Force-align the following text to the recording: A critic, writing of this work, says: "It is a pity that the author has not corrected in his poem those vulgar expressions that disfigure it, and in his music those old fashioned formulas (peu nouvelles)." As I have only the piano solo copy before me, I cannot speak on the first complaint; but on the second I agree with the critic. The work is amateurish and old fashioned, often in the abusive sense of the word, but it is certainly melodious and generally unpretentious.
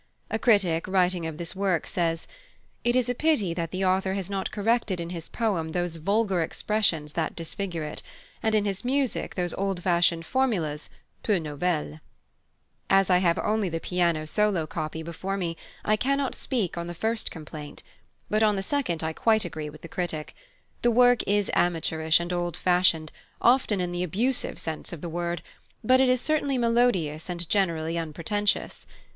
A 0.31 0.39
critic, 0.39 0.87
writing 0.87 1.27
of 1.27 1.37
this 1.37 1.55
work, 1.55 1.85
says: 1.85 2.25
"It 2.83 2.95
is 2.95 3.07
a 3.07 3.13
pity 3.13 3.53
that 3.53 3.69
the 3.69 3.85
author 3.85 4.15
has 4.15 4.31
not 4.31 4.49
corrected 4.49 4.99
in 4.99 5.11
his 5.11 5.29
poem 5.29 5.73
those 5.73 5.97
vulgar 5.97 6.41
expressions 6.41 7.13
that 7.13 7.35
disfigure 7.35 7.83
it, 7.83 8.01
and 8.41 8.55
in 8.55 8.65
his 8.65 8.83
music 8.83 9.35
those 9.35 9.53
old 9.53 9.83
fashioned 9.83 10.25
formulas 10.25 10.89
(peu 11.21 11.39
nouvelles)." 11.39 11.99
As 12.89 13.11
I 13.11 13.19
have 13.19 13.37
only 13.37 13.69
the 13.69 13.79
piano 13.79 14.25
solo 14.25 14.65
copy 14.65 15.03
before 15.03 15.37
me, 15.37 15.55
I 15.85 15.97
cannot 15.97 16.33
speak 16.33 16.79
on 16.79 16.87
the 16.87 16.95
first 16.95 17.29
complaint; 17.29 17.83
but 18.27 18.41
on 18.41 18.55
the 18.55 18.63
second 18.63 19.03
I 19.03 19.13
agree 19.45 19.69
with 19.69 19.83
the 19.83 19.87
critic. 19.87 20.33
The 20.81 20.89
work 20.89 21.21
is 21.27 21.51
amateurish 21.53 22.19
and 22.19 22.33
old 22.33 22.57
fashioned, 22.57 23.11
often 23.39 23.79
in 23.79 23.91
the 23.91 24.01
abusive 24.01 24.57
sense 24.57 24.91
of 24.93 25.01
the 25.01 25.09
word, 25.09 25.43
but 25.83 25.99
it 26.01 26.09
is 26.09 26.19
certainly 26.21 26.57
melodious 26.57 27.29
and 27.29 27.47
generally 27.47 27.99
unpretentious. 27.99 28.87